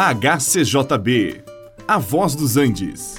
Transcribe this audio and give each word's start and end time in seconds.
HCJB, 0.00 1.42
A 1.88 1.98
Voz 1.98 2.36
dos 2.36 2.56
Andes. 2.56 3.16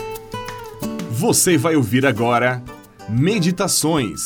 Você 1.12 1.58
vai 1.58 1.76
ouvir 1.76 2.06
agora 2.06 2.64
Meditações 3.10 4.22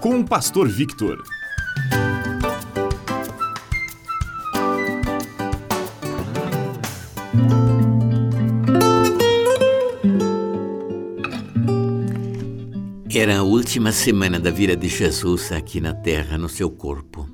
com 0.00 0.20
o 0.20 0.24
Pastor 0.24 0.68
Victor. 0.68 1.20
Era 13.12 13.38
a 13.38 13.42
última 13.42 13.90
semana 13.90 14.38
da 14.38 14.52
vida 14.52 14.76
de 14.76 14.86
Jesus 14.86 15.50
aqui 15.50 15.80
na 15.80 15.92
terra, 15.92 16.38
no 16.38 16.48
seu 16.48 16.70
corpo. 16.70 17.28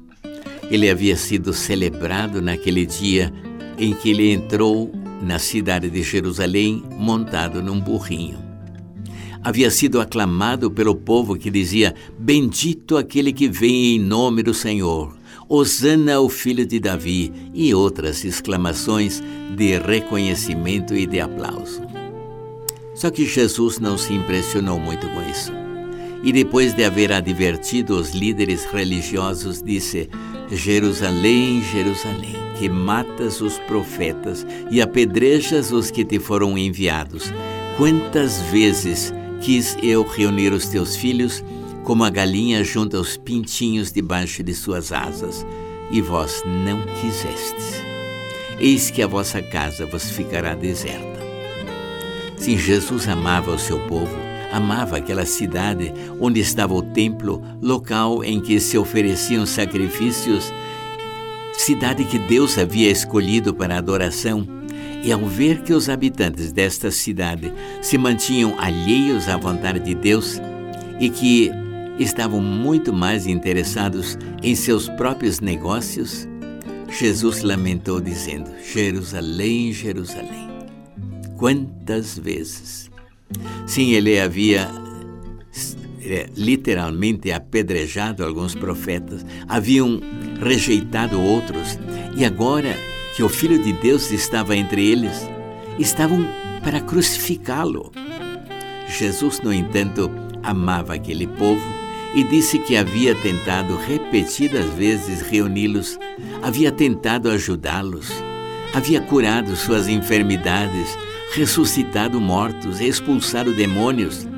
Ele 0.71 0.89
havia 0.89 1.15
sido 1.15 1.53
celebrado 1.53 2.41
naquele 2.41 2.87
dia 2.87 3.31
em 3.79 3.95
que 3.95 4.11
ele 4.11 4.33
entrou 4.33 4.93
na 5.23 5.39
cidade 5.39 5.89
de 5.89 6.03
Jerusalém 6.03 6.83
montado 6.99 7.63
num 7.63 7.81
burrinho. 7.81 8.39
Havia 9.45 9.71
sido 9.71 10.01
aclamado 10.01 10.71
pelo 10.71 10.95
povo 10.95 11.37
que 11.37 11.51
dizia: 11.51 11.95
Bendito 12.19 12.97
aquele 12.97 13.33
que 13.33 13.49
vem 13.49 13.97
em 13.97 13.99
nome 13.99 14.43
do 14.43 14.55
Senhor, 14.55 15.17
Hosana 15.49 16.15
ao 16.15 16.29
filho 16.29 16.65
de 16.65 16.79
Davi, 16.79 17.33
e 17.53 17.75
outras 17.75 18.25
exclamações 18.25 19.23
de 19.57 19.79
reconhecimento 19.79 20.95
e 20.95 21.07
de 21.07 21.21
aplauso. 21.21 21.83
Só 22.95 23.11
que 23.11 23.27
Jesus 23.27 23.79
não 23.79 23.99
se 23.99 24.13
impressionou 24.13 24.79
muito 24.79 25.09
com 25.09 25.23
isso. 25.29 25.62
E 26.23 26.33
depois 26.33 26.73
de 26.73 26.85
haver 26.85 27.13
advertido 27.13 27.97
os 27.97 28.11
líderes 28.11 28.65
religiosos, 28.65 29.63
disse: 29.63 30.09
Jerusalém, 30.51 31.63
Jerusalém, 31.63 32.37
que 32.59 32.69
matas 32.69 33.41
os 33.41 33.59
profetas 33.61 34.47
e 34.71 34.81
apedrejas 34.81 35.73
os 35.73 35.91
que 35.91 36.05
te 36.05 36.19
foram 36.19 36.57
enviados. 36.57 37.33
Quantas 37.77 38.41
vezes 38.43 39.13
quis 39.41 39.77
eu 39.83 40.05
reunir 40.05 40.53
os 40.53 40.69
teus 40.69 40.95
filhos, 40.95 41.43
como 41.83 42.05
a 42.05 42.11
galinha 42.11 42.63
junta 42.63 43.01
os 43.01 43.17
pintinhos 43.17 43.91
debaixo 43.91 44.43
de 44.43 44.55
suas 44.55 44.93
asas, 44.93 45.45
e 45.91 46.01
vós 46.01 46.43
não 46.47 46.81
quisestes. 47.01 47.83
Eis 48.61 48.91
que 48.91 49.03
a 49.03 49.07
vossa 49.07 49.43
casa 49.43 49.85
vos 49.87 50.11
ficará 50.11 50.55
deserta. 50.55 51.21
Sim, 52.37 52.57
Jesus 52.57 53.09
amava 53.09 53.51
o 53.51 53.59
seu 53.59 53.81
povo, 53.89 54.17
amava 54.53 54.99
aquela 54.99 55.25
cidade 55.25 55.93
onde 56.21 56.41
estava 56.41 56.75
o 56.75 56.83
templo, 56.83 57.43
local 57.61 58.23
em 58.23 58.41
que 58.41 58.61
se 58.61 58.77
ofereciam 58.77 59.47
sacrifícios, 59.47 60.53
cidade 61.55 62.05
que 62.05 62.19
Deus 62.19 62.59
havia 62.59 62.91
escolhido 62.91 63.55
para 63.55 63.79
adoração. 63.79 64.47
E 65.03 65.11
ao 65.11 65.21
ver 65.21 65.63
que 65.63 65.73
os 65.73 65.89
habitantes 65.89 66.53
desta 66.53 66.91
cidade 66.91 67.53
se 67.81 67.99
mantinham 67.99 68.55
alheios 68.59 69.29
à 69.29 69.37
vontade 69.37 69.81
de 69.81 69.97
Deus 69.97 70.41
e 71.01 71.11
que 71.11 71.51
estavam 71.99 72.41
muito 72.41 72.93
mais 72.93 73.27
interessados 73.27 74.17
em 74.43 74.55
seus 74.55 74.89
próprios 74.91 75.41
negócios, 75.41 76.29
Jesus 76.89 77.43
lamentou, 77.43 78.01
dizendo: 78.01 78.49
Jerusalém, 78.73 79.73
Jerusalém, 79.73 80.49
quantas 81.37 82.17
vezes 82.17 82.92
Sim, 83.67 83.93
ele 83.93 84.21
havia 84.21 84.69
é, 86.05 86.29
literalmente 86.37 87.31
apedrejado 87.31 88.25
alguns 88.25 88.55
profetas, 88.55 89.25
haviam 89.49 90.01
rejeitado 90.41 91.21
outros, 91.21 91.79
e 92.17 92.25
agora 92.25 92.77
que 93.17 93.23
o 93.23 93.29
Filho 93.29 93.63
de 93.63 93.73
Deus 93.73 94.11
estava 94.11 94.57
entre 94.57 94.85
eles, 94.85 95.29
estavam 95.79 96.27
para 96.63 96.81
crucificá-lo. 96.81 97.93
Jesus, 98.89 99.41
no 99.41 99.53
entanto, 99.53 100.11
amava 100.43 100.95
aquele 100.95 101.27
povo 101.27 101.63
e 102.15 102.25
disse 102.25 102.59
que 102.59 102.77
havia 102.77 103.15
tentado 103.15 103.77
repetidas 103.77 104.67
vezes 104.75 105.23
reuni-los, 105.23 105.99
havia 106.43 106.71
tentado 106.71 107.31
ajudá-los, 107.31 108.11
havia 108.75 109.01
curado 109.01 109.57
suas 109.57 109.89
enfermidades, 109.89 110.97
ressuscitado 111.33 112.21
mortos, 112.21 112.81
expulsado 112.81 113.55
demônios, 113.55 114.29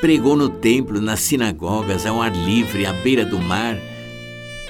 pregou 0.00 0.36
no 0.36 0.48
templo, 0.48 1.00
nas 1.00 1.20
sinagogas, 1.20 2.06
ao 2.06 2.22
ar 2.22 2.32
livre, 2.32 2.86
à 2.86 2.92
beira 2.92 3.24
do 3.24 3.38
mar, 3.40 3.76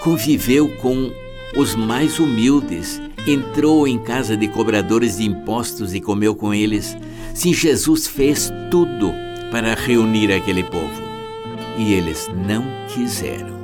conviveu 0.01 0.69
com 0.77 1.13
os 1.55 1.75
mais 1.75 2.19
humildes, 2.19 3.01
entrou 3.27 3.87
em 3.87 3.99
casa 3.99 4.37
de 4.37 4.49
cobradores 4.49 5.19
de 5.19 5.25
impostos 5.25 5.95
e 5.95 6.01
comeu 6.01 6.35
com 6.35 6.55
eles. 6.55 6.97
Sim, 7.35 7.53
Jesus 7.53 8.07
fez 8.07 8.51
tudo 8.71 9.13
para 9.51 9.75
reunir 9.75 10.33
aquele 10.33 10.65
povo 10.65 11.03
e 11.77 11.93
eles 11.93 12.31
não 12.47 12.65
quiseram. 12.89 13.59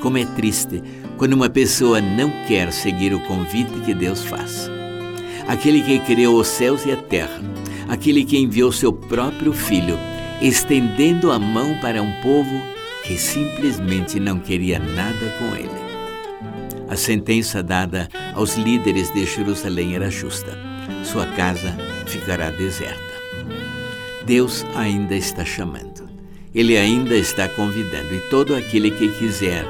Como 0.00 0.16
é 0.16 0.24
triste 0.24 0.82
quando 1.18 1.34
uma 1.34 1.50
pessoa 1.50 2.00
não 2.00 2.30
quer 2.46 2.72
seguir 2.72 3.12
o 3.12 3.20
convite 3.20 3.80
que 3.84 3.94
Deus 3.94 4.22
faz 4.22 4.75
aquele 5.46 5.82
que 5.82 5.98
criou 6.00 6.40
os 6.40 6.48
céus 6.48 6.84
e 6.84 6.92
a 6.92 6.96
terra, 6.96 7.40
aquele 7.88 8.24
que 8.24 8.38
enviou 8.38 8.72
seu 8.72 8.92
próprio 8.92 9.52
Filho, 9.52 9.98
estendendo 10.40 11.30
a 11.30 11.38
mão 11.38 11.78
para 11.80 12.02
um 12.02 12.12
povo 12.20 12.62
que 13.04 13.16
simplesmente 13.16 14.18
não 14.18 14.38
queria 14.38 14.78
nada 14.78 15.34
com 15.38 15.56
ele. 15.56 15.86
A 16.88 16.96
sentença 16.96 17.62
dada 17.62 18.08
aos 18.34 18.56
líderes 18.56 19.12
de 19.12 19.24
Jerusalém 19.24 19.94
era 19.94 20.10
justa: 20.10 20.56
sua 21.04 21.26
casa 21.26 21.76
ficará 22.06 22.50
deserta. 22.50 23.00
Deus 24.24 24.64
ainda 24.74 25.14
está 25.14 25.44
chamando, 25.44 26.08
Ele 26.52 26.76
ainda 26.76 27.16
está 27.16 27.48
convidando, 27.48 28.12
e 28.12 28.20
todo 28.28 28.56
aquele 28.56 28.90
que 28.90 29.08
quiser 29.18 29.64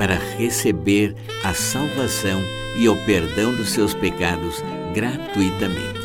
para 0.00 0.14
receber 0.14 1.14
a 1.44 1.52
salvação 1.52 2.40
e 2.74 2.88
o 2.88 2.96
perdão 3.04 3.54
dos 3.54 3.68
seus 3.68 3.92
pecados 3.92 4.64
gratuitamente. 4.94 6.00